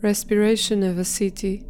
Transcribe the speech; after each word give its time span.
Respiration 0.00 0.88
of 0.88 1.00
a 1.00 1.04
City 1.04 1.66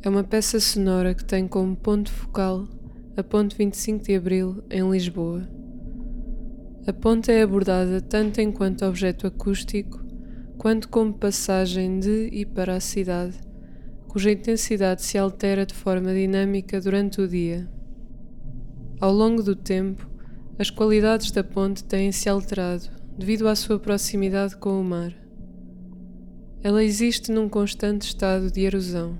é 0.00 0.08
uma 0.08 0.22
peça 0.22 0.60
sonora 0.60 1.12
que 1.12 1.24
tem 1.24 1.48
como 1.48 1.74
ponto 1.74 2.08
focal 2.08 2.68
a 3.16 3.22
Ponte 3.24 3.56
25 3.56 4.04
de 4.04 4.14
Abril, 4.14 4.62
em 4.70 4.88
Lisboa. 4.88 5.42
A 6.86 6.92
ponte 6.92 7.32
é 7.32 7.42
abordada 7.42 8.00
tanto 8.00 8.40
enquanto 8.40 8.84
objeto 8.84 9.26
acústico 9.26 10.04
quanto 10.56 10.88
como 10.88 11.14
passagem 11.14 11.98
de 11.98 12.28
e 12.30 12.46
para 12.46 12.76
a 12.76 12.80
cidade, 12.80 13.34
cuja 14.06 14.30
intensidade 14.30 15.02
se 15.02 15.18
altera 15.18 15.66
de 15.66 15.74
forma 15.74 16.14
dinâmica 16.14 16.80
durante 16.80 17.20
o 17.20 17.26
dia. 17.26 17.68
Ao 19.00 19.12
longo 19.12 19.42
do 19.42 19.56
tempo, 19.56 20.08
as 20.60 20.70
qualidades 20.70 21.32
da 21.32 21.42
ponte 21.42 21.82
têm-se 21.82 22.28
alterado 22.28 22.88
devido 23.18 23.48
à 23.48 23.56
sua 23.56 23.80
proximidade 23.80 24.56
com 24.58 24.80
o 24.80 24.84
mar. 24.84 25.23
Ela 26.64 26.82
existe 26.82 27.30
num 27.30 27.48
constante 27.48 28.02
estado 28.02 28.50
de 28.50 28.62
erosão 28.62 29.16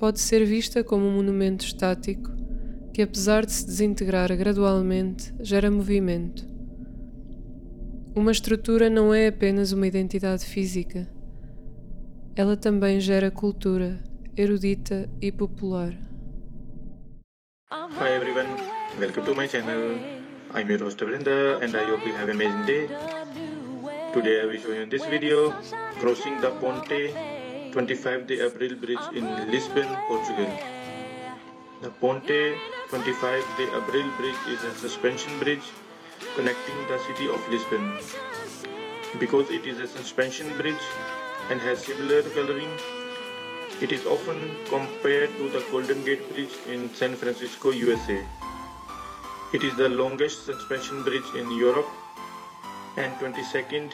pode 0.00 0.18
ser 0.18 0.46
vista 0.46 0.82
como 0.82 1.06
um 1.06 1.12
monumento 1.12 1.62
estático 1.62 2.32
que, 2.92 3.02
apesar 3.02 3.44
de 3.44 3.52
se 3.52 3.66
desintegrar 3.66 4.34
gradualmente, 4.34 5.32
gera 5.40 5.70
movimento. 5.70 6.48
Uma 8.16 8.32
estrutura 8.32 8.88
não 8.88 9.12
é 9.12 9.26
apenas 9.26 9.72
uma 9.72 9.86
identidade 9.86 10.46
física, 10.46 11.06
ela 12.34 12.56
também 12.56 12.98
gera 12.98 13.30
cultura, 13.30 14.02
erudita 14.34 15.06
e 15.20 15.30
popular. 15.30 15.92
Hi 17.70 18.08
everyone, 18.08 18.48
welcome 18.98 19.26
to 19.26 19.34
my 19.34 19.46
channel. 19.46 19.98
I'm 20.54 20.68
your 20.68 20.82
host 20.82 20.98
Brinda 21.04 21.58
and 21.62 21.76
I 21.76 21.84
hope 21.84 22.08
you 22.08 22.14
have 22.14 22.30
an 22.30 22.40
amazing 22.40 22.64
day. 22.64 23.19
Today 24.12 24.42
I 24.42 24.46
will 24.46 24.58
show 24.58 24.72
you 24.72 24.80
in 24.82 24.88
this 24.88 25.04
video 25.06 25.52
crossing 26.00 26.40
the 26.40 26.50
Ponte 26.60 27.12
25 27.70 28.26
de 28.26 28.38
Abril 28.46 28.74
Bridge 28.80 29.06
in 29.14 29.24
Lisbon, 29.52 29.86
Portugal. 30.08 30.50
The 31.80 31.90
Ponte 32.00 32.56
25 32.88 33.44
de 33.56 33.66
Abril 33.78 34.10
Bridge 34.16 34.40
is 34.48 34.64
a 34.64 34.74
suspension 34.74 35.38
bridge 35.38 35.62
connecting 36.34 36.74
the 36.88 36.98
city 37.06 37.28
of 37.28 37.38
Lisbon. 37.50 37.86
Because 39.20 39.48
it 39.48 39.64
is 39.64 39.78
a 39.78 39.86
suspension 39.86 40.56
bridge 40.58 40.86
and 41.48 41.60
has 41.60 41.84
similar 41.84 42.22
coloring, 42.22 42.72
it 43.80 43.92
is 43.92 44.04
often 44.06 44.56
compared 44.68 45.30
to 45.36 45.48
the 45.50 45.64
Golden 45.70 46.04
Gate 46.04 46.28
Bridge 46.34 46.58
in 46.68 46.92
San 46.94 47.14
Francisco, 47.14 47.70
USA. 47.70 48.26
It 49.54 49.62
is 49.62 49.76
the 49.76 49.88
longest 49.88 50.46
suspension 50.46 51.04
bridge 51.04 51.30
in 51.36 51.48
Europe 51.56 51.86
and 52.96 53.12
22nd 53.20 53.92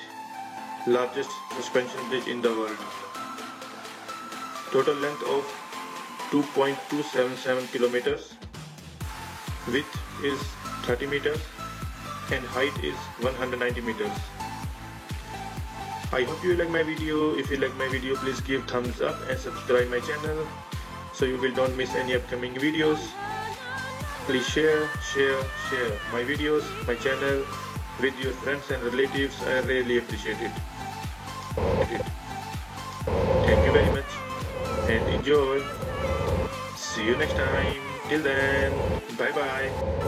largest 0.87 1.31
suspension 1.57 2.09
bridge 2.09 2.29
in 2.29 2.41
the 2.41 2.49
world. 2.49 2.79
Total 4.71 4.95
length 4.95 5.23
of 5.25 5.43
2.277 6.31 7.73
kilometers. 7.73 8.35
Width 9.67 9.99
is 10.23 10.39
30 10.87 11.07
meters 11.09 11.41
and 12.31 12.45
height 12.45 12.77
is 12.85 12.95
190 13.19 13.81
meters. 13.81 14.13
I 16.13 16.23
hope 16.23 16.45
you 16.45 16.55
like 16.55 16.71
my 16.71 16.85
video. 16.85 17.35
If 17.35 17.51
you 17.51 17.57
like 17.57 17.77
my 17.77 17.89
video, 17.89 18.15
please 18.15 18.41
give 18.41 18.65
thumbs 18.67 19.01
up 19.01 19.17
and 19.29 19.37
subscribe 19.39 19.91
my 19.91 19.99
channel 19.99 20.47
so 21.13 21.25
you 21.25 21.37
will 21.39 21.53
don't 21.53 21.77
miss 21.77 21.97
any 21.97 22.15
upcoming 22.15 22.55
videos. 22.55 22.99
Please 24.27 24.47
share, 24.47 24.89
share, 25.03 25.43
share 25.69 25.91
my 26.13 26.23
videos, 26.23 26.63
my 26.87 26.95
channel 26.95 27.45
with 28.01 28.15
your 28.23 28.33
friends 28.45 28.71
and 28.71 28.83
relatives. 28.85 29.43
I 29.43 29.61
really 29.61 29.99
appreciate 29.99 30.41
it. 30.41 30.76
Enjoy. 35.27 35.61
See 36.77 37.05
you 37.05 37.17
next 37.17 37.35
time. 37.35 37.83
Till 38.09 38.23
then, 38.23 38.73
bye 39.19 39.33
bye. 39.33 40.06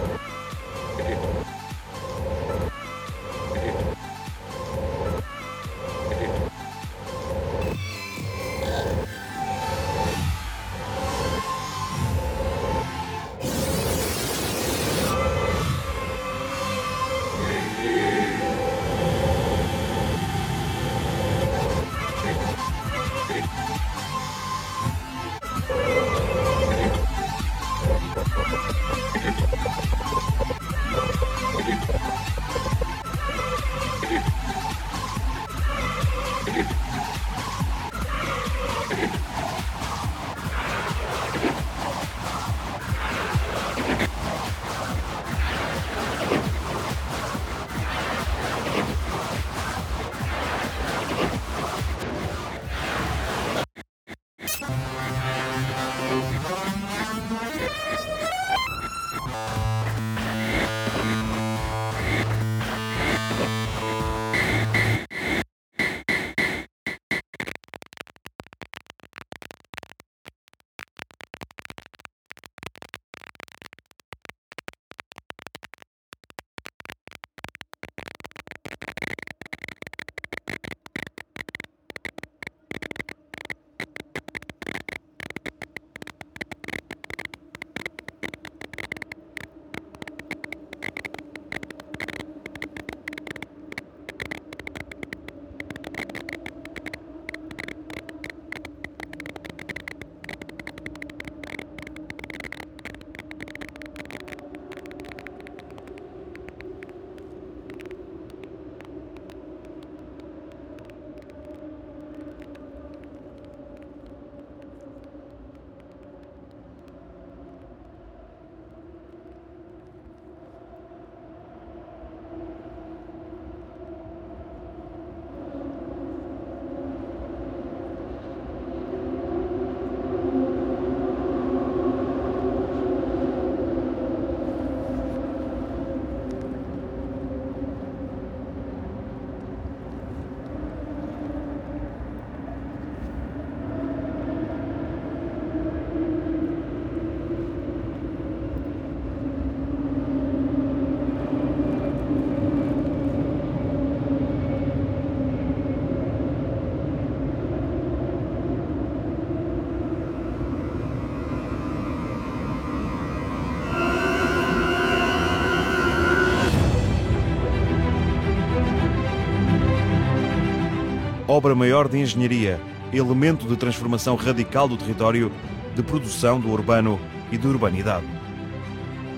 Obra 171.39 171.55
maior 171.55 171.87
de 171.87 171.97
engenharia, 171.97 172.61
elemento 172.93 173.47
de 173.47 173.57
transformação 173.57 174.17
radical 174.17 174.67
do 174.67 174.77
território, 174.77 175.31
de 175.73 175.85
produção 175.85 176.41
do 176.41 176.51
urbano 176.51 176.99
e 177.31 177.39
de 177.39 177.47
urbanidade. 177.47 178.05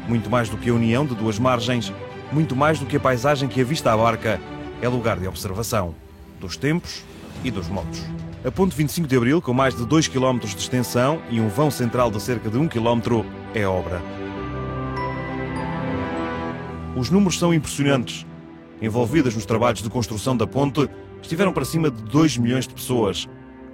Muito 0.06 0.28
mais 0.28 0.50
do 0.50 0.58
que 0.58 0.68
a 0.68 0.74
união 0.74 1.06
de 1.06 1.14
duas 1.14 1.38
margens, 1.38 1.90
muito 2.30 2.54
mais 2.54 2.78
do 2.78 2.84
que 2.84 2.98
a 2.98 3.00
paisagem 3.00 3.48
que 3.48 3.62
a 3.62 3.64
vista 3.64 3.90
abarca, 3.90 4.38
é 4.82 4.88
lugar 4.88 5.18
de 5.18 5.26
observação 5.26 5.94
dos 6.38 6.58
tempos 6.58 7.02
e 7.42 7.50
dos 7.50 7.68
modos. 7.68 8.04
A 8.44 8.50
ponte 8.50 8.76
25 8.76 9.08
de 9.08 9.16
Abril, 9.16 9.40
com 9.40 9.54
mais 9.54 9.74
de 9.74 9.86
2 9.86 10.08
km 10.08 10.40
de 10.40 10.58
extensão 10.58 11.22
e 11.30 11.40
um 11.40 11.48
vão 11.48 11.70
central 11.70 12.10
de 12.10 12.20
cerca 12.20 12.50
de 12.50 12.58
1 12.58 12.68
km, 12.68 13.24
é 13.54 13.66
obra. 13.66 14.02
Os 16.94 17.08
números 17.08 17.38
são 17.38 17.54
impressionantes. 17.54 18.26
Envolvidas 18.82 19.34
nos 19.34 19.46
trabalhos 19.46 19.82
de 19.82 19.88
construção 19.88 20.36
da 20.36 20.46
ponte 20.46 20.86
estiveram 21.22 21.52
para 21.52 21.64
cima 21.64 21.90
de 21.90 22.02
2 22.02 22.38
milhões 22.38 22.66
de 22.66 22.74
pessoas. 22.74 23.28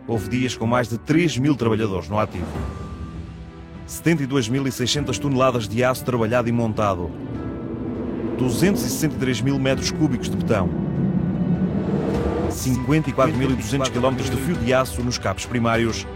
Houve 0.07 0.29
dias 0.29 0.57
com 0.57 0.67
mais 0.67 0.89
de 0.89 0.99
3 0.99 1.39
mil 1.39 1.57
trabalhadores 1.57 2.09
no 2.09 2.19
ativo. 2.19 2.47
72.600 3.89 5.19
toneladas 5.19 5.69
de 5.69 5.83
aço 5.85 6.05
trabalhado 6.05 6.49
e 6.49 6.53
montado. 6.53 7.11
263 8.39 9.41
mil 9.41 9.59
metros 9.59 9.91
cúbicos 9.91 10.29
de 10.29 10.37
betão. 10.37 10.69
54.200 12.51 13.91
km 13.91 14.17
de 14.17 14.37
fio 14.37 14.55
de 14.57 14.73
aço 14.73 15.03
nos 15.03 15.19
cabos 15.19 15.47
primários. 15.47 16.07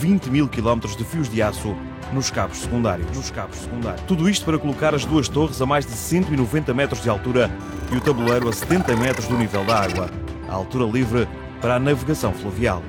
20 0.00 0.30
mil 0.30 0.48
km 0.48 0.80
de 0.96 1.04
fios 1.04 1.28
de 1.28 1.42
aço 1.42 1.76
nos 2.12 2.30
cabos 2.30 2.58
secundários. 2.58 3.16
Nos 3.16 3.30
cabos 3.30 3.58
secundários. 3.58 4.02
Tudo 4.06 4.28
isto 4.28 4.44
para 4.44 4.58
colocar 4.58 4.94
as 4.94 5.04
duas 5.04 5.28
torres 5.28 5.60
a 5.60 5.66
mais 5.66 5.84
de 5.86 5.92
190 5.92 6.72
metros 6.72 7.02
de 7.02 7.08
altura 7.08 7.50
e 7.92 7.96
o 7.96 8.00
tabuleiro 8.00 8.48
a 8.48 8.52
70 8.52 8.96
metros 8.96 9.26
do 9.28 9.36
nível 9.36 9.64
da 9.64 9.80
água, 9.80 10.10
altura 10.56 10.84
livre 10.84 11.28
para 11.60 11.76
a 11.76 11.78
navegação 11.78 12.32
fluvial. 12.32 12.82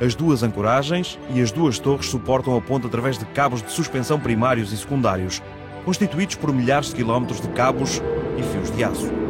As 0.00 0.14
duas 0.14 0.42
ancoragens 0.42 1.18
e 1.30 1.40
as 1.40 1.52
duas 1.52 1.78
torres 1.78 2.06
suportam 2.06 2.56
a 2.56 2.60
ponte 2.60 2.86
através 2.86 3.18
de 3.18 3.24
cabos 3.26 3.62
de 3.62 3.70
suspensão 3.70 4.18
primários 4.18 4.72
e 4.72 4.76
secundários, 4.76 5.42
constituídos 5.84 6.34
por 6.34 6.52
milhares 6.52 6.88
de 6.88 6.96
quilómetros 6.96 7.40
de 7.40 7.48
cabos 7.48 8.02
e 8.36 8.42
fios 8.42 8.70
de 8.70 8.82
aço. 8.84 9.23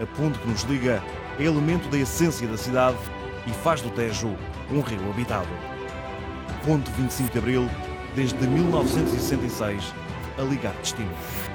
A 0.00 0.06
ponte 0.06 0.38
que 0.40 0.48
nos 0.48 0.62
liga 0.62 1.02
é 1.38 1.44
elemento 1.44 1.88
da 1.88 1.98
essência 1.98 2.48
da 2.48 2.56
cidade 2.56 2.98
e 3.46 3.50
faz 3.50 3.80
do 3.80 3.90
Tejo 3.90 4.36
um 4.70 4.80
rio 4.80 5.10
habitado. 5.10 5.48
Ponte 6.64 6.90
25 6.92 7.32
de 7.32 7.38
Abril, 7.38 7.70
desde 8.16 8.44
1966, 8.46 9.94
a 10.36 10.42
ligar 10.42 10.72
destinos. 10.74 11.53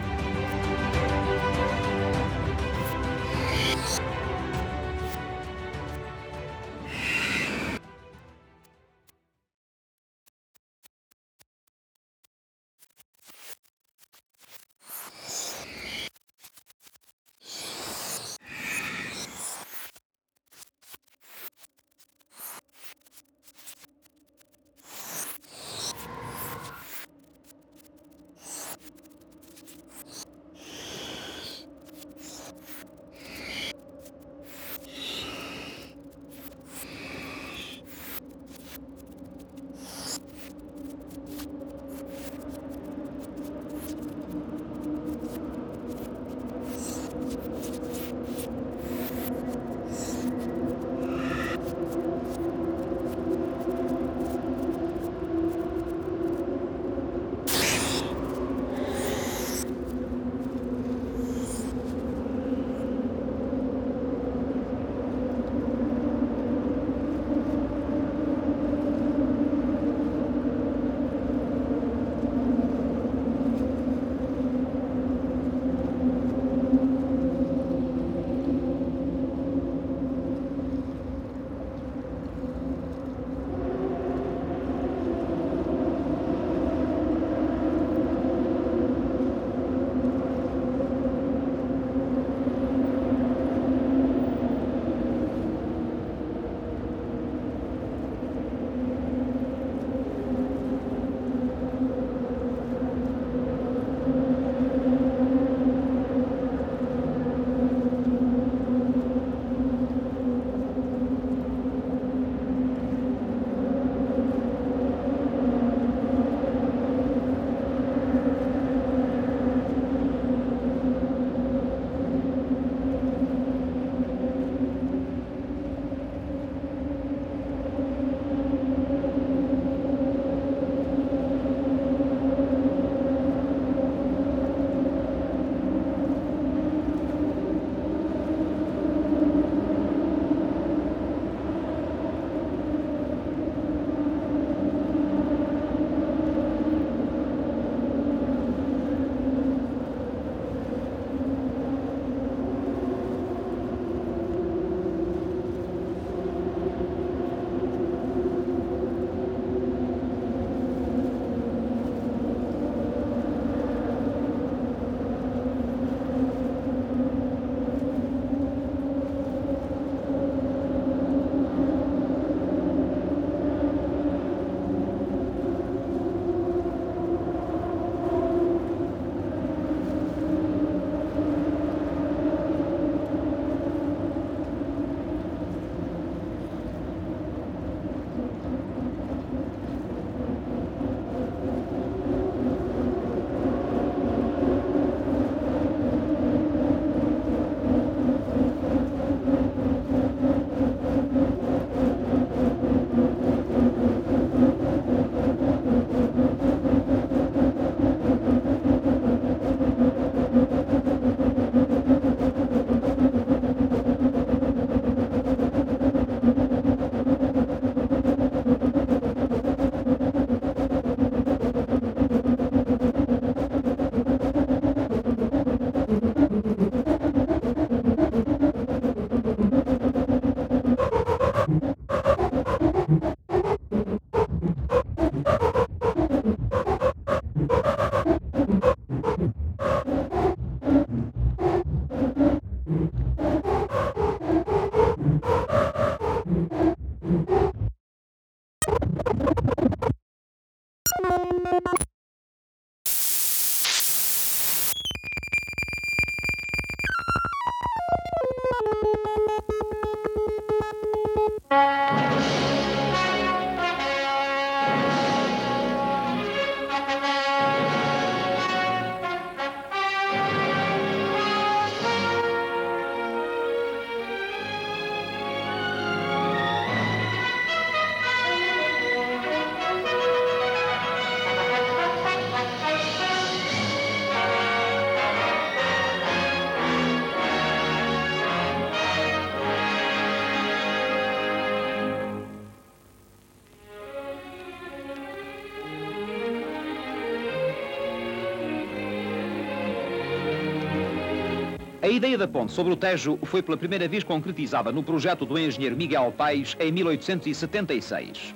A 301.89 301.91
ideia 301.91 302.19
da 302.19 302.27
ponte 302.27 302.51
sobre 302.51 302.71
o 302.71 302.75
Tejo 302.75 303.17
foi 303.23 303.41
pela 303.41 303.57
primeira 303.57 303.87
vez 303.87 304.03
concretizada 304.03 304.71
no 304.71 304.83
projeto 304.83 305.25
do 305.25 305.39
engenheiro 305.39 305.75
Miguel 305.75 306.13
Paes 306.15 306.55
em 306.59 306.71
1876. 306.71 308.35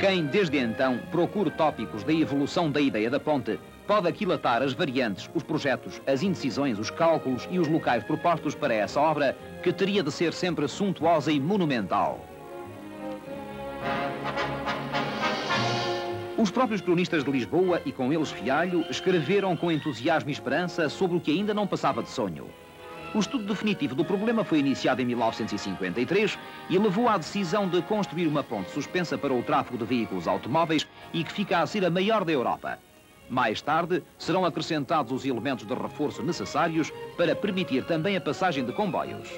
Quem, 0.00 0.24
desde 0.24 0.56
então, 0.56 0.98
procure 1.10 1.50
tópicos 1.50 2.02
da 2.02 2.14
evolução 2.14 2.70
da 2.70 2.80
ideia 2.80 3.10
da 3.10 3.20
ponte, 3.20 3.60
pode 3.86 4.08
aquilatar 4.08 4.62
as 4.62 4.72
variantes, 4.72 5.28
os 5.34 5.42
projetos, 5.42 6.00
as 6.06 6.22
indecisões, 6.22 6.78
os 6.78 6.88
cálculos 6.88 7.46
e 7.50 7.58
os 7.58 7.68
locais 7.68 8.02
propostos 8.02 8.54
para 8.54 8.72
essa 8.72 8.98
obra, 8.98 9.36
que 9.62 9.74
teria 9.74 10.02
de 10.02 10.10
ser 10.10 10.32
sempre 10.32 10.66
suntuosa 10.66 11.30
e 11.30 11.38
monumental. 11.38 12.18
Os 16.38 16.50
próprios 16.50 16.82
cronistas 16.82 17.24
de 17.24 17.30
Lisboa 17.30 17.80
e 17.86 17.90
com 17.90 18.12
eles 18.12 18.30
Fialho 18.30 18.84
escreveram 18.90 19.56
com 19.56 19.72
entusiasmo 19.72 20.28
e 20.28 20.32
esperança 20.34 20.86
sobre 20.90 21.16
o 21.16 21.20
que 21.20 21.30
ainda 21.30 21.54
não 21.54 21.66
passava 21.66 22.02
de 22.02 22.10
sonho. 22.10 22.46
O 23.14 23.18
estudo 23.18 23.44
definitivo 23.44 23.94
do 23.94 24.04
problema 24.04 24.44
foi 24.44 24.58
iniciado 24.58 25.00
em 25.00 25.06
1953 25.06 26.38
e 26.68 26.76
levou 26.76 27.08
à 27.08 27.16
decisão 27.16 27.66
de 27.66 27.80
construir 27.80 28.26
uma 28.26 28.44
ponte 28.44 28.70
suspensa 28.70 29.16
para 29.16 29.32
o 29.32 29.42
tráfego 29.42 29.78
de 29.78 29.86
veículos 29.86 30.28
automóveis 30.28 30.86
e 31.14 31.24
que 31.24 31.32
fica 31.32 31.60
a 31.60 31.66
ser 31.66 31.86
a 31.86 31.90
maior 31.90 32.22
da 32.22 32.32
Europa. 32.32 32.78
Mais 33.30 33.62
tarde, 33.62 34.02
serão 34.18 34.44
acrescentados 34.44 35.12
os 35.12 35.24
elementos 35.24 35.66
de 35.66 35.72
reforço 35.72 36.22
necessários 36.22 36.92
para 37.16 37.34
permitir 37.34 37.82
também 37.86 38.14
a 38.14 38.20
passagem 38.20 38.62
de 38.62 38.74
comboios. 38.74 39.30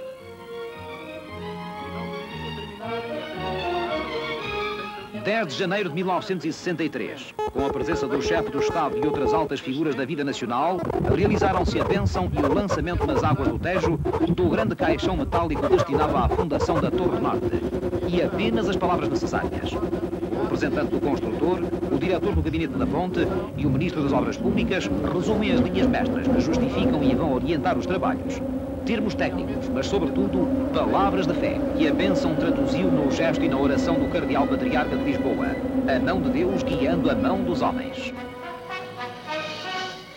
10 5.28 5.48
de 5.48 5.58
janeiro 5.58 5.90
de 5.90 5.94
1963, 5.96 7.34
com 7.52 7.66
a 7.66 7.68
presença 7.68 8.08
do 8.08 8.22
chefe 8.22 8.50
do 8.50 8.60
Estado 8.60 8.96
e 8.96 9.06
outras 9.06 9.34
altas 9.34 9.60
figuras 9.60 9.94
da 9.94 10.06
vida 10.06 10.24
nacional, 10.24 10.78
realizaram-se 11.14 11.78
a 11.78 11.84
bênção 11.84 12.32
e 12.32 12.38
o 12.38 12.54
lançamento 12.54 13.06
nas 13.06 13.22
águas 13.22 13.48
do 13.48 13.58
Tejo 13.58 13.98
do 14.26 14.48
grande 14.48 14.74
caixão 14.74 15.18
metálico 15.18 15.68
destinado 15.68 16.16
à 16.16 16.30
fundação 16.30 16.80
da 16.80 16.90
Torre 16.90 17.20
Norte. 17.20 17.60
E 18.08 18.22
apenas 18.22 18.70
as 18.70 18.76
palavras 18.76 19.10
necessárias. 19.10 19.70
O 19.70 20.44
representante 20.44 20.92
do 20.92 20.98
construtor, 20.98 21.60
o 21.92 21.98
diretor 21.98 22.34
do 22.34 22.40
gabinete 22.40 22.78
da 22.78 22.86
ponte 22.86 23.20
e 23.54 23.66
o 23.66 23.70
ministro 23.70 24.02
das 24.02 24.14
Obras 24.14 24.38
Públicas 24.38 24.88
resumem 25.12 25.52
as 25.52 25.60
linhas 25.60 25.88
mestras 25.88 26.26
que 26.26 26.40
justificam 26.40 27.02
e 27.02 27.14
vão 27.14 27.34
orientar 27.34 27.76
os 27.76 27.84
trabalhos 27.84 28.40
termos 28.88 29.14
técnicos, 29.14 29.68
mas 29.68 29.86
sobretudo 29.86 30.48
palavras 30.72 31.26
de 31.26 31.34
fé, 31.34 31.60
que 31.76 31.86
a 31.86 31.92
bênção 31.92 32.34
traduziu 32.34 32.90
no 32.90 33.10
gesto 33.10 33.44
e 33.44 33.48
na 33.48 33.58
oração 33.58 33.98
do 33.98 34.08
Cardeal 34.08 34.46
Patriarca 34.46 34.96
de 34.96 35.04
Lisboa, 35.04 35.48
a 35.86 36.00
mão 36.00 36.22
de 36.22 36.30
Deus 36.30 36.62
guiando 36.62 37.10
a 37.10 37.14
mão 37.14 37.44
dos 37.44 37.60
homens. 37.60 38.14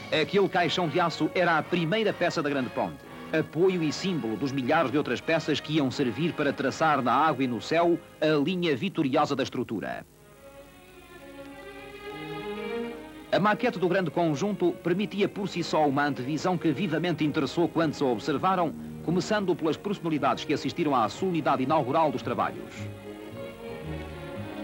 Aquele 0.09 0.47
caixão 0.47 0.87
de 0.87 1.01
aço 1.01 1.29
era 1.35 1.57
a 1.57 1.61
primeira 1.61 2.13
peça 2.13 2.41
da 2.41 2.49
Grande 2.49 2.69
Ponte, 2.69 2.95
apoio 3.37 3.83
e 3.83 3.91
símbolo 3.91 4.37
dos 4.37 4.53
milhares 4.53 4.89
de 4.89 4.97
outras 4.97 5.19
peças 5.19 5.59
que 5.59 5.73
iam 5.73 5.91
servir 5.91 6.31
para 6.31 6.53
traçar 6.53 7.01
na 7.01 7.11
água 7.11 7.43
e 7.43 7.47
no 7.47 7.61
céu 7.61 7.99
a 8.21 8.41
linha 8.41 8.73
vitoriosa 8.73 9.35
da 9.35 9.43
estrutura. 9.43 10.05
A 13.33 13.39
maquete 13.39 13.79
do 13.79 13.87
grande 13.87 14.11
conjunto 14.11 14.73
permitia 14.83 15.29
por 15.29 15.47
si 15.47 15.63
só 15.63 15.87
uma 15.87 16.03
antevisão 16.03 16.57
que 16.57 16.69
vivamente 16.73 17.23
interessou 17.23 17.65
quantos 17.69 18.01
a 18.01 18.05
observaram, 18.05 18.73
começando 19.05 19.55
pelas 19.55 19.77
personalidades 19.77 20.43
que 20.43 20.53
assistiram 20.53 20.93
à 20.93 21.07
solenidade 21.07 21.63
inaugural 21.63 22.11
dos 22.11 22.21
trabalhos. 22.21 22.75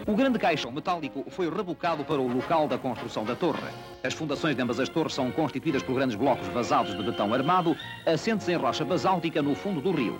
O 0.06 0.14
grande 0.18 0.38
caixão 0.38 0.70
metálico 0.70 1.24
foi 1.30 1.50
rebocado 1.50 2.04
para 2.04 2.20
o 2.20 2.28
local 2.28 2.68
da 2.68 2.78
construção 2.78 3.24
da 3.24 3.38
torre. 3.38 3.72
As 4.04 4.14
fundações 4.14 4.54
de 4.54 4.62
ambas 4.62 4.82
as 4.82 4.90
torres 4.90 5.14
são 5.14 5.32
constituídas 5.32 5.82
por 5.82 5.96
grandes 5.96 6.18
blocos 6.18 6.48
vazados 6.50 6.94
de 6.94 7.04
betão 7.04 7.34
armado, 7.34 7.74
assentes 8.06 8.50
em 8.50 8.58
rocha 8.58 8.84
basáltica 8.84 9.42
no 9.42 9.56
fundo 9.56 9.80
do 9.80 9.92
rio. 9.92 10.20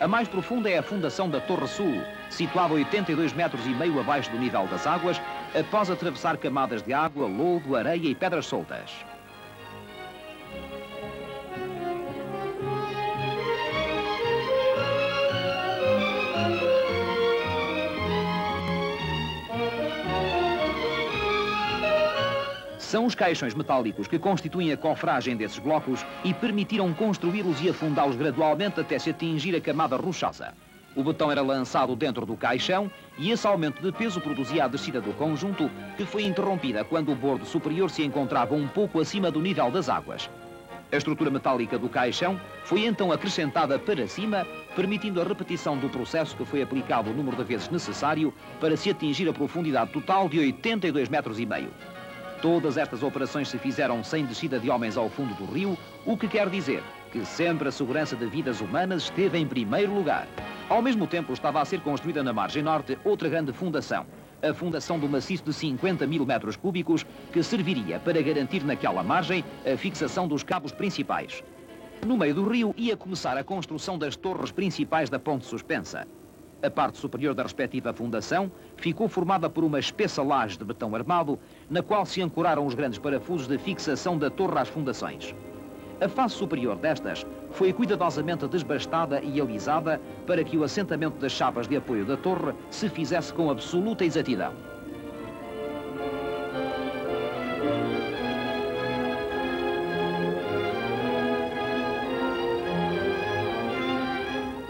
A 0.00 0.08
mais 0.08 0.26
profunda 0.26 0.68
é 0.68 0.78
a 0.78 0.82
fundação 0.82 1.28
da 1.28 1.40
Torre 1.40 1.68
Sul, 1.68 2.02
situada 2.30 2.72
82 2.72 3.34
metros 3.34 3.64
e 3.66 3.68
meio 3.68 4.00
abaixo 4.00 4.30
do 4.30 4.38
nível 4.38 4.66
das 4.66 4.86
águas, 4.86 5.20
após 5.54 5.90
atravessar 5.90 6.36
camadas 6.36 6.82
de 6.82 6.92
água, 6.92 7.26
lodo, 7.26 7.76
areia 7.76 8.08
e 8.08 8.14
pedras 8.14 8.46
soltas. 8.46 8.90
São 22.78 23.06
os 23.06 23.14
caixões 23.14 23.54
metálicos 23.54 24.06
que 24.06 24.18
constituem 24.18 24.70
a 24.70 24.76
cofragem 24.76 25.34
desses 25.34 25.58
blocos 25.58 26.04
e 26.22 26.34
permitiram 26.34 26.92
construí-los 26.92 27.58
e 27.62 27.70
afundá-los 27.70 28.16
gradualmente 28.16 28.80
até 28.80 28.98
se 28.98 29.08
atingir 29.08 29.56
a 29.56 29.62
camada 29.62 29.96
rochosa. 29.96 30.52
O 30.94 31.02
betão 31.02 31.32
era 31.32 31.40
lançado 31.40 31.96
dentro 31.96 32.26
do 32.26 32.36
caixão 32.36 32.90
e 33.16 33.30
esse 33.30 33.46
aumento 33.46 33.80
de 33.80 33.90
peso 33.90 34.20
produzia 34.20 34.64
a 34.64 34.68
descida 34.68 35.00
do 35.00 35.14
conjunto, 35.14 35.70
que 35.96 36.04
foi 36.04 36.24
interrompida 36.24 36.84
quando 36.84 37.10
o 37.10 37.14
bordo 37.14 37.46
superior 37.46 37.90
se 37.90 38.04
encontrava 38.04 38.54
um 38.54 38.68
pouco 38.68 39.00
acima 39.00 39.30
do 39.30 39.40
nível 39.40 39.70
das 39.70 39.88
águas. 39.88 40.28
A 40.92 40.96
estrutura 40.96 41.30
metálica 41.30 41.78
do 41.78 41.88
caixão 41.88 42.38
foi 42.64 42.84
então 42.84 43.10
acrescentada 43.10 43.78
para 43.78 44.06
cima, 44.06 44.46
permitindo 44.76 45.22
a 45.22 45.24
repetição 45.24 45.78
do 45.78 45.88
processo 45.88 46.36
que 46.36 46.44
foi 46.44 46.60
aplicado 46.60 47.10
o 47.10 47.14
número 47.14 47.38
de 47.38 47.44
vezes 47.44 47.70
necessário 47.70 48.34
para 48.60 48.76
se 48.76 48.90
atingir 48.90 49.26
a 49.26 49.32
profundidade 49.32 49.92
total 49.92 50.28
de 50.28 50.38
82 50.38 51.08
metros 51.08 51.40
e 51.40 51.46
meio. 51.46 51.70
Todas 52.42 52.76
estas 52.76 53.02
operações 53.02 53.48
se 53.48 53.56
fizeram 53.56 54.04
sem 54.04 54.26
descida 54.26 54.58
de 54.58 54.68
homens 54.68 54.98
ao 54.98 55.08
fundo 55.08 55.32
do 55.36 55.50
rio, 55.50 55.78
o 56.04 56.18
que 56.18 56.28
quer 56.28 56.50
dizer 56.50 56.82
que 57.12 57.24
sempre 57.26 57.68
a 57.68 57.72
segurança 57.72 58.16
de 58.16 58.24
vidas 58.26 58.62
humanas 58.62 59.04
esteve 59.04 59.38
em 59.38 59.46
primeiro 59.46 59.94
lugar. 59.94 60.26
Ao 60.68 60.80
mesmo 60.80 61.06
tempo, 61.06 61.34
estava 61.34 61.60
a 61.60 61.64
ser 61.64 61.80
construída 61.82 62.22
na 62.22 62.32
margem 62.32 62.62
norte 62.62 62.98
outra 63.04 63.28
grande 63.28 63.52
fundação, 63.52 64.06
a 64.42 64.54
fundação 64.54 64.98
do 64.98 65.06
maciço 65.06 65.44
de 65.44 65.52
50 65.52 66.06
mil 66.06 66.24
metros 66.24 66.56
cúbicos, 66.56 67.04
que 67.30 67.42
serviria 67.42 68.00
para 68.00 68.22
garantir 68.22 68.64
naquela 68.64 69.02
margem 69.02 69.44
a 69.70 69.76
fixação 69.76 70.26
dos 70.26 70.42
cabos 70.42 70.72
principais. 70.72 71.44
No 72.06 72.16
meio 72.16 72.34
do 72.34 72.48
rio 72.48 72.74
ia 72.76 72.96
começar 72.96 73.36
a 73.36 73.44
construção 73.44 73.98
das 73.98 74.16
torres 74.16 74.50
principais 74.50 75.10
da 75.10 75.18
ponte 75.18 75.44
suspensa. 75.44 76.08
A 76.62 76.70
parte 76.70 76.96
superior 76.96 77.34
da 77.34 77.42
respectiva 77.42 77.92
fundação 77.92 78.50
ficou 78.76 79.08
formada 79.08 79.50
por 79.50 79.64
uma 79.64 79.78
espessa 79.78 80.22
laje 80.22 80.56
de 80.56 80.64
betão 80.64 80.94
armado, 80.94 81.38
na 81.68 81.82
qual 81.82 82.06
se 82.06 82.22
ancoraram 82.22 82.64
os 82.64 82.74
grandes 82.74 82.98
parafusos 82.98 83.46
de 83.46 83.58
fixação 83.58 84.16
da 84.16 84.30
torre 84.30 84.58
às 84.58 84.68
fundações. 84.68 85.34
A 86.02 86.08
face 86.08 86.34
superior 86.34 86.76
destas 86.78 87.24
foi 87.52 87.72
cuidadosamente 87.72 88.48
desbastada 88.48 89.20
e 89.22 89.40
alisada 89.40 90.00
para 90.26 90.42
que 90.42 90.58
o 90.58 90.64
assentamento 90.64 91.16
das 91.18 91.30
chapas 91.30 91.68
de 91.68 91.76
apoio 91.76 92.04
da 92.04 92.16
torre 92.16 92.52
se 92.70 92.88
fizesse 92.88 93.32
com 93.32 93.48
absoluta 93.48 94.04
exatidão. 94.04 94.52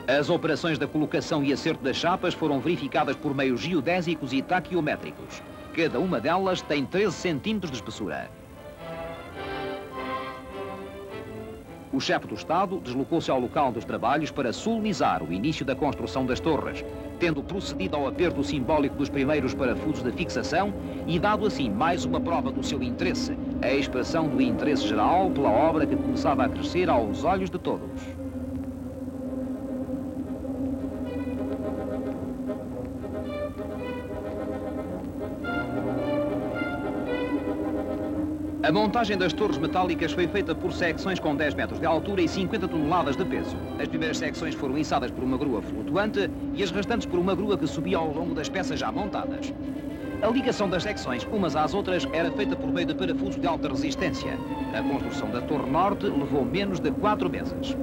As 0.06 0.28
operações 0.28 0.78
da 0.78 0.86
colocação 0.86 1.42
e 1.42 1.50
acerto 1.50 1.82
das 1.82 1.96
chapas 1.96 2.34
foram 2.34 2.60
verificadas 2.60 3.16
por 3.16 3.34
meios 3.34 3.62
geodésicos 3.62 4.34
e 4.34 4.42
taquiométricos. 4.42 5.42
Cada 5.74 5.98
uma 5.98 6.20
delas 6.20 6.60
tem 6.60 6.84
13 6.84 7.16
centímetros 7.16 7.70
de 7.70 7.78
espessura. 7.78 8.41
O 11.92 12.00
chefe 12.00 12.26
do 12.26 12.34
Estado 12.34 12.80
deslocou-se 12.80 13.30
ao 13.30 13.38
local 13.38 13.70
dos 13.70 13.84
trabalhos 13.84 14.30
para 14.30 14.50
solenizar 14.50 15.22
o 15.22 15.30
início 15.30 15.62
da 15.62 15.76
construção 15.76 16.24
das 16.24 16.40
torres, 16.40 16.82
tendo 17.20 17.42
procedido 17.42 17.96
ao 17.96 18.06
aperto 18.06 18.42
simbólico 18.42 18.96
dos 18.96 19.10
primeiros 19.10 19.52
parafusos 19.52 20.02
de 20.02 20.10
fixação 20.10 20.72
e 21.06 21.18
dado 21.18 21.46
assim 21.46 21.68
mais 21.68 22.06
uma 22.06 22.18
prova 22.18 22.50
do 22.50 22.62
seu 22.62 22.82
interesse, 22.82 23.36
a 23.60 23.70
expressão 23.70 24.26
do 24.26 24.40
interesse 24.40 24.88
geral 24.88 25.30
pela 25.30 25.50
obra 25.50 25.86
que 25.86 25.94
começava 25.94 26.44
a 26.44 26.48
crescer 26.48 26.88
aos 26.88 27.24
olhos 27.24 27.50
de 27.50 27.58
todos. 27.58 28.21
A 38.64 38.70
montagem 38.70 39.18
das 39.18 39.32
torres 39.32 39.58
metálicas 39.58 40.12
foi 40.12 40.28
feita 40.28 40.54
por 40.54 40.72
secções 40.72 41.18
com 41.18 41.34
10 41.34 41.56
metros 41.56 41.80
de 41.80 41.86
altura 41.86 42.22
e 42.22 42.28
50 42.28 42.68
toneladas 42.68 43.16
de 43.16 43.24
peso. 43.24 43.56
As 43.76 43.88
primeiras 43.88 44.18
secções 44.18 44.54
foram 44.54 44.78
içadas 44.78 45.10
por 45.10 45.24
uma 45.24 45.36
grua 45.36 45.60
flutuante 45.60 46.30
e 46.54 46.62
as 46.62 46.70
restantes 46.70 47.04
por 47.04 47.18
uma 47.18 47.34
grua 47.34 47.58
que 47.58 47.66
subia 47.66 47.98
ao 47.98 48.12
longo 48.12 48.34
das 48.34 48.48
peças 48.48 48.78
já 48.78 48.92
montadas. 48.92 49.52
A 50.22 50.28
ligação 50.28 50.68
das 50.68 50.84
secções 50.84 51.26
umas 51.32 51.56
às 51.56 51.74
outras 51.74 52.06
era 52.12 52.30
feita 52.30 52.54
por 52.54 52.72
meio 52.72 52.86
de 52.86 52.94
parafusos 52.94 53.40
de 53.40 53.48
alta 53.48 53.68
resistência. 53.68 54.38
A 54.72 54.80
construção 54.84 55.28
da 55.28 55.42
Torre 55.42 55.68
Norte 55.68 56.06
levou 56.06 56.44
menos 56.44 56.78
de 56.78 56.92
quatro 56.92 57.28
meses. 57.28 57.76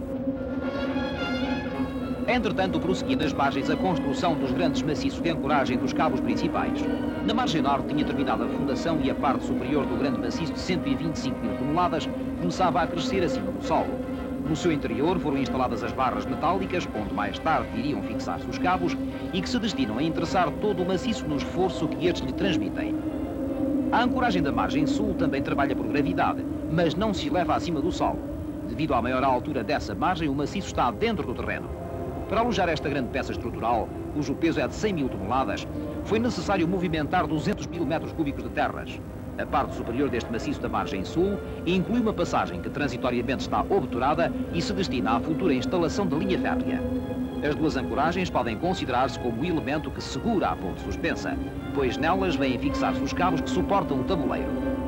Entretanto, 2.31 2.79
prosseguia 2.79 3.17
nas 3.17 3.33
margens 3.33 3.71
a 3.71 3.75
construção 3.75 4.35
dos 4.35 4.51
grandes 4.51 4.83
maciços 4.83 5.19
de 5.19 5.31
ancoragem 5.31 5.79
dos 5.79 5.93
cabos 5.93 6.19
principais. 6.19 6.79
Na 7.25 7.33
margem 7.33 7.59
norte 7.59 7.87
tinha 7.87 8.05
terminado 8.05 8.43
a 8.43 8.47
fundação 8.47 8.99
e 9.01 9.09
a 9.09 9.15
parte 9.15 9.45
superior 9.45 9.83
do 9.87 9.97
grande 9.97 10.19
maciço 10.19 10.53
de 10.53 10.59
125 10.59 11.39
mil 11.39 11.57
toneladas 11.57 12.07
começava 12.39 12.83
a 12.83 12.87
crescer 12.87 13.23
acima 13.23 13.51
do 13.51 13.65
solo. 13.65 13.99
No 14.47 14.55
seu 14.55 14.71
interior 14.71 15.17
foram 15.17 15.39
instaladas 15.39 15.83
as 15.83 15.91
barras 15.91 16.27
metálicas, 16.27 16.87
onde 16.95 17.11
mais 17.15 17.39
tarde 17.39 17.67
iriam 17.79 18.03
fixar-se 18.03 18.47
os 18.47 18.59
cabos, 18.59 18.95
e 19.33 19.41
que 19.41 19.49
se 19.49 19.57
destinam 19.57 19.97
a 19.97 20.03
interessar 20.03 20.51
todo 20.61 20.83
o 20.83 20.85
maciço 20.85 21.27
no 21.27 21.37
esforço 21.37 21.87
que 21.87 22.05
estes 22.05 22.27
lhe 22.27 22.33
transmitem. 22.33 22.93
A 23.91 24.03
ancoragem 24.03 24.43
da 24.43 24.51
margem 24.51 24.85
sul 24.85 25.15
também 25.15 25.41
trabalha 25.41 25.75
por 25.75 25.87
gravidade, 25.87 26.45
mas 26.71 26.93
não 26.93 27.11
se 27.11 27.27
eleva 27.27 27.55
acima 27.55 27.81
do 27.81 27.91
solo. 27.91 28.19
Devido 28.67 28.93
à 28.93 29.01
maior 29.01 29.23
altura 29.23 29.63
dessa 29.63 29.95
margem, 29.95 30.29
o 30.29 30.35
maciço 30.35 30.67
está 30.67 30.91
dentro 30.91 31.25
do 31.25 31.33
terreno. 31.33 31.88
Para 32.29 32.41
alojar 32.41 32.69
esta 32.69 32.87
grande 32.87 33.09
peça 33.09 33.31
estrutural, 33.31 33.89
cujo 34.13 34.35
peso 34.35 34.59
é 34.59 34.67
de 34.67 34.75
100 34.75 34.93
mil 34.93 35.09
toneladas, 35.09 35.67
foi 36.03 36.19
necessário 36.19 36.67
movimentar 36.67 37.25
200 37.25 37.65
mil 37.65 37.83
metros 37.87 38.13
cúbicos 38.13 38.43
de 38.43 38.51
terras. 38.51 39.01
A 39.39 39.45
parte 39.47 39.73
superior 39.73 40.09
deste 40.09 40.31
maciço 40.31 40.61
da 40.61 40.69
margem 40.69 41.03
sul 41.03 41.39
inclui 41.65 41.99
uma 41.99 42.13
passagem 42.13 42.61
que 42.61 42.69
transitoriamente 42.69 43.41
está 43.41 43.61
obturada 43.61 44.31
e 44.53 44.61
se 44.61 44.71
destina 44.73 45.13
à 45.13 45.19
futura 45.19 45.55
instalação 45.55 46.05
da 46.05 46.17
linha 46.17 46.37
férrea. 46.37 46.79
As 47.41 47.55
duas 47.55 47.75
ancoragens 47.75 48.29
podem 48.29 48.57
considerar-se 48.57 49.17
como 49.19 49.41
o 49.41 49.45
elemento 49.45 49.89
que 49.89 50.01
segura 50.01 50.49
a 50.49 50.55
ponte 50.55 50.81
suspensa, 50.81 51.35
pois 51.73 51.97
nelas 51.97 52.35
vêm 52.35 52.59
fixar-se 52.59 53.01
os 53.01 53.13
cabos 53.13 53.41
que 53.41 53.49
suportam 53.49 54.01
o 54.01 54.03
tabuleiro. 54.03 54.78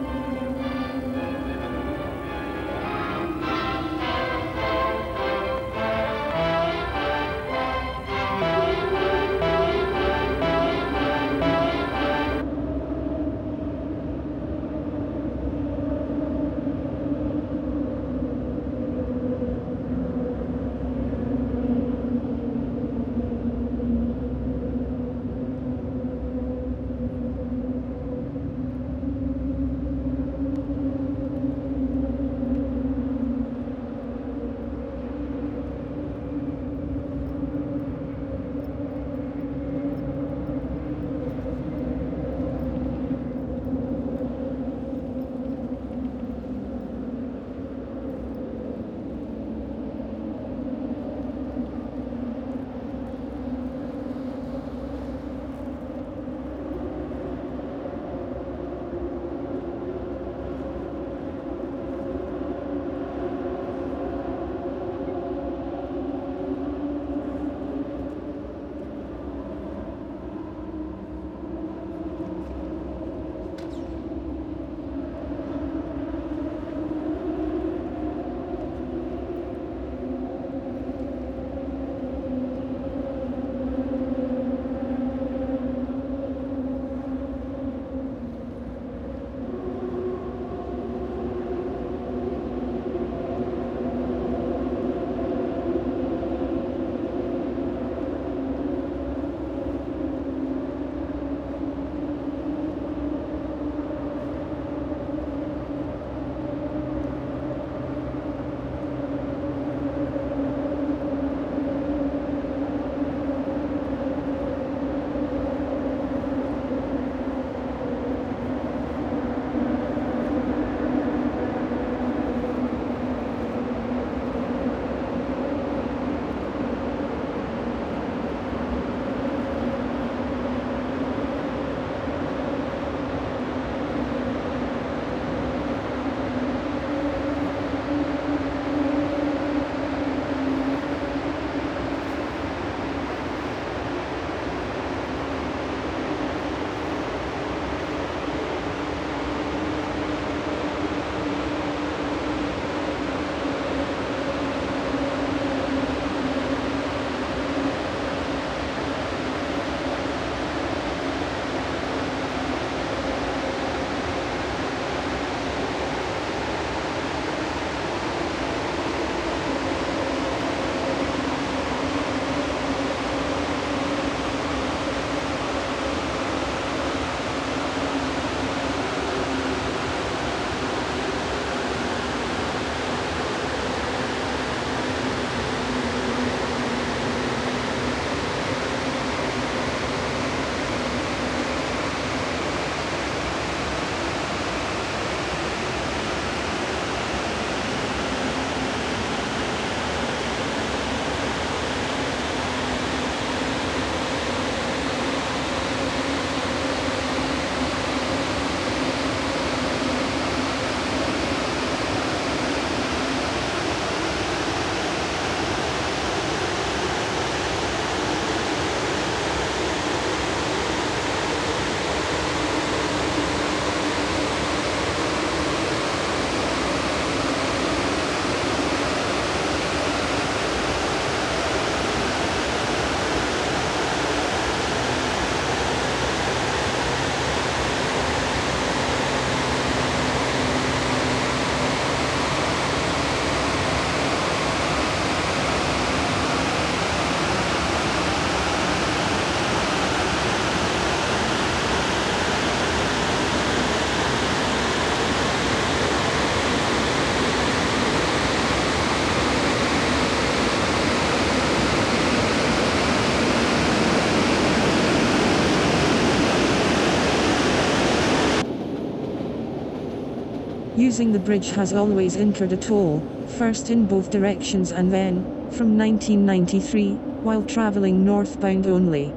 Using 270.82 271.12
the 271.12 271.20
bridge 271.20 271.52
has 271.52 271.74
always 271.74 272.16
incurred 272.16 272.54
a 272.54 272.58
toll, 272.58 273.04
first 273.38 273.70
in 273.70 273.86
both 273.86 274.10
directions 274.10 274.72
and 274.72 274.92
then, 274.92 275.22
from 275.52 275.78
1993, 275.78 276.98
while 277.22 277.44
travelling 277.44 278.04
northbound 278.04 278.66
only. 278.66 279.14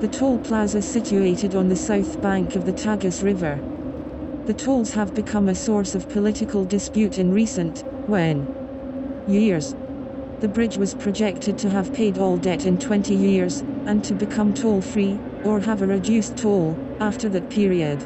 The 0.00 0.06
toll 0.06 0.38
plaza 0.38 0.80
situated 0.80 1.56
on 1.56 1.68
the 1.68 1.74
south 1.74 2.22
bank 2.22 2.54
of 2.54 2.64
the 2.64 2.72
Tagus 2.72 3.24
River. 3.24 3.60
The 4.46 4.54
tolls 4.54 4.92
have 4.92 5.12
become 5.12 5.48
a 5.48 5.54
source 5.54 5.96
of 5.96 6.08
political 6.08 6.64
dispute 6.64 7.18
in 7.18 7.32
recent, 7.32 7.82
when 8.06 8.46
years. 9.26 9.74
The 10.38 10.46
bridge 10.46 10.76
was 10.76 10.94
projected 10.94 11.58
to 11.58 11.70
have 11.70 11.92
paid 11.92 12.18
all 12.18 12.36
debt 12.36 12.66
in 12.66 12.78
20 12.78 13.16
years, 13.16 13.64
and 13.84 14.04
to 14.04 14.14
become 14.14 14.54
toll-free, 14.54 15.18
or 15.44 15.58
have 15.58 15.82
a 15.82 15.88
reduced 15.88 16.36
toll, 16.36 16.76
after 17.00 17.28
that 17.30 17.50
period. 17.50 17.98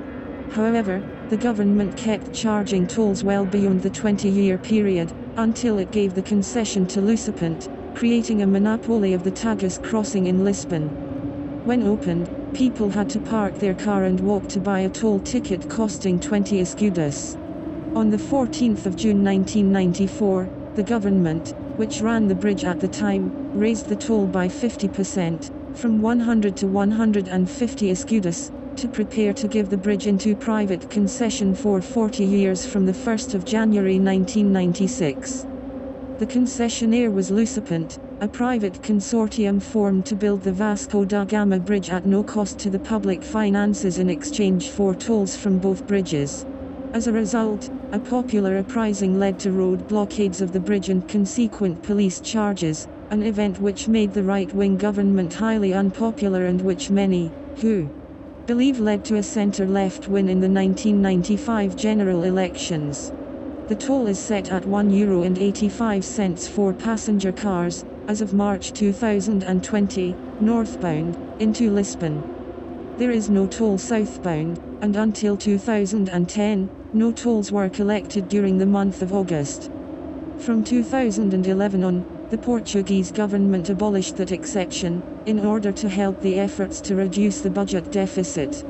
However, 0.55 1.03
the 1.31 1.37
government 1.39 1.97
kept 1.97 2.33
charging 2.33 2.87
tolls 2.87 3.25
well 3.25 3.47
beyond 3.47 3.81
the 3.81 3.91
20-year 3.91 4.59
period, 4.59 5.11
until 5.37 5.79
it 5.79 5.91
gave 5.91 6.15
the 6.15 6.23
concession 6.23 6.87
to 6.87 7.01
Lucipent, 7.01 7.67
creating 7.95 8.43
a 8.43 8.47
monopoly 8.47 9.15
of 9.15 9.23
the 9.23 9.31
Tagus 9.31 9.81
crossing 9.83 10.27
in 10.27 10.45
Lisbon. 10.45 10.93
When 11.65 11.83
opened, 11.83 12.29
people 12.53 12.91
had 12.91 13.09
to 13.11 13.21
park 13.21 13.55
their 13.59 13.75
car 13.75 14.05
and 14.05 14.21
walk 14.21 14.47
to 14.49 14.61
buy 14.61 14.81
a 14.81 14.91
toll 14.91 15.19
ticket 15.21 15.67
costing 15.69 16.21
20 16.21 16.61
escudos. 16.61 17.37
On 17.97 18.11
the 18.11 18.17
14th 18.17 18.85
of 18.85 18.97
June 18.97 19.25
1994, 19.25 20.49
the 20.75 20.83
government, 20.83 21.53
which 21.77 22.01
ran 22.03 22.29
the 22.29 22.35
bridge 22.35 22.65
at 22.65 22.81
the 22.81 22.89
time, 22.89 23.33
raised 23.55 23.89
the 23.89 23.97
toll 23.97 24.27
by 24.27 24.47
50%, 24.47 25.49
from 25.75 26.03
100 26.03 26.57
to 26.57 26.67
150 26.67 27.91
escudos, 27.91 28.51
to 28.77 28.89
prepare 28.89 29.33
to 29.33 29.49
give 29.49 29.71
the 29.71 29.77
bridge 29.77 30.07
into 30.07 30.35
private 30.35 30.89
concession 30.91 31.55
for 31.55 31.81
40 31.81 32.25
years 32.25 32.67
from 32.67 32.85
the 32.87 32.93
1st 32.93 33.35
of 33.35 33.45
January 33.45 33.99
1996. 33.99 35.47
The 36.19 36.27
concessionaire 36.27 37.13
was 37.13 37.31
Lucipent, 37.31 37.99
a 38.21 38.29
private 38.29 38.81
consortium 38.83 39.61
formed 39.61 40.07
to 40.07 40.15
build 40.15 40.43
the 40.43 40.53
Vasco 40.53 41.05
da 41.05 41.25
Gama 41.25 41.59
bridge 41.59 41.91
at 41.91 42.07
no 42.07 42.23
cost 42.23 42.59
to 42.61 42.71
the 42.71 42.79
public 42.79 43.23
finances 43.23 43.99
in 43.99 44.09
exchange 44.09 44.71
for 44.71 44.95
tolls 44.95 45.35
from 45.37 45.59
both 45.59 45.87
bridges. 45.87 46.47
As 46.93 47.09
a 47.09 47.13
result, 47.13 47.69
a 47.93 47.99
popular 47.99 48.59
uprising 48.59 49.19
led 49.19 49.41
to 49.41 49.51
road 49.51 49.89
blockades 49.89 50.41
of 50.41 50.53
the 50.53 50.61
bridge 50.61 50.89
and 50.89 51.09
consequent 51.09 51.83
police 51.83 52.21
charges, 52.21 52.87
an 53.11 53.25
event 53.25 53.59
which 53.59 53.89
made 53.89 54.13
the 54.13 54.23
right-wing 54.23 54.77
government 54.77 55.35
highly 55.35 55.75
unpopular 55.75 56.47
and 56.47 56.63
which 56.63 56.91
many, 56.91 57.33
who 57.57 57.91
believe 58.47 58.79
led 58.79 59.05
to 59.07 59.17
a 59.17 59.23
centre-left 59.23 60.07
win 60.07 60.29
in 60.29 60.41
the 60.41 60.49
1995 60.49 61.77
general 61.77 62.25
elections. 62.25 63.11
The 63.69 63.75
toll 63.75 64.07
is 64.07 64.19
set 64.19 64.53
at 64.53 64.65
€1.85 64.65 66.49
for 66.51 66.75
passenger 66.75 67.33
cars, 67.33 67.87
as 68.07 68.21
of 68.21 68.35
March 68.35 68.75
2020, 68.75 70.15
northbound, 70.41 71.17
into 71.41 71.71
Lisbon. 71.71 72.23
There 72.99 73.11
is 73.11 73.31
no 73.31 73.47
toll 73.47 73.79
southbound, 73.79 74.61
and 74.83 74.95
until 74.95 75.39
2010, 75.39 76.69
no 76.93 77.13
tolls 77.13 77.51
were 77.51 77.71
collected 77.71 78.29
during 78.29 78.59
the 78.59 78.67
month 78.67 79.01
of 79.01 79.15
August. 79.15 79.71
From 80.39 80.63
2011 80.63 81.83
on, 81.83 82.05
the 82.35 82.39
Portuguese 82.39 83.13
government 83.13 83.69
abolished 83.69 84.17
that 84.17 84.33
exception, 84.33 85.01
in 85.27 85.39
order 85.47 85.71
to 85.71 85.89
help 85.89 86.21
the 86.21 86.37
efforts 86.37 86.81
to 86.81 86.97
reduce 86.97 87.41
the 87.41 87.49
budget 87.49 87.89
deficit. 87.93 88.65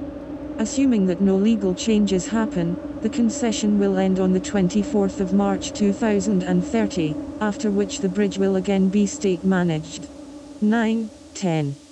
Assuming 0.58 1.06
that 1.06 1.22
no 1.22 1.34
legal 1.34 1.74
changes 1.74 2.28
happen, 2.28 2.76
the 3.00 3.08
concession 3.08 3.78
will 3.78 3.96
end 3.96 4.20
on 4.20 4.34
the 4.34 4.40
24th 4.40 5.18
of 5.18 5.32
March 5.32 5.72
2030, 5.72 7.14
after 7.40 7.70
which 7.70 8.00
the 8.00 8.08
bridge 8.10 8.36
will 8.36 8.56
again 8.56 8.90
be 8.90 9.06
state 9.06 9.42
managed. 9.44 10.08
9. 10.60 11.08
10. 11.32 11.83